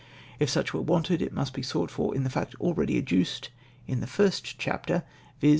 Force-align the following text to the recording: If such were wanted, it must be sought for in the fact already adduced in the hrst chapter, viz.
If 0.39 0.49
such 0.49 0.73
were 0.73 0.81
wanted, 0.81 1.21
it 1.21 1.31
must 1.31 1.53
be 1.53 1.61
sought 1.61 1.91
for 1.91 2.15
in 2.15 2.23
the 2.23 2.29
fact 2.31 2.55
already 2.55 2.97
adduced 2.97 3.49
in 3.85 3.99
the 3.99 4.07
hrst 4.07 4.55
chapter, 4.57 5.03
viz. 5.39 5.49